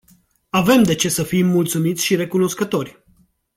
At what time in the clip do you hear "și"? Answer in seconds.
2.05-2.15